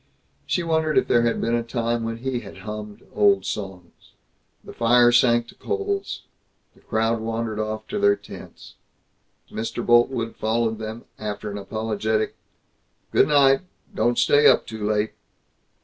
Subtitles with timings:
[0.47, 4.13] She wondered if there had been a time when he had hummed old songs.
[4.63, 6.23] The fire sank to coals.
[6.73, 8.73] The crowd wandered off to their tents.
[9.51, 9.85] Mr.
[9.85, 12.33] Boltwood followed them after an apologetic,
[13.11, 13.61] "Good night.
[13.93, 15.11] Don't stay up too late."